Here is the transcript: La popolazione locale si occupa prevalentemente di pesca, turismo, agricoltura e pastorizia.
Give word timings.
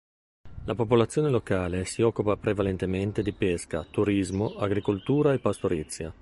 La 0.65 0.73
popolazione 0.73 1.29
locale 1.29 1.85
si 1.85 2.01
occupa 2.01 2.35
prevalentemente 2.35 3.21
di 3.21 3.31
pesca, 3.33 3.85
turismo, 3.87 4.55
agricoltura 4.55 5.31
e 5.33 5.37
pastorizia. 5.39 6.11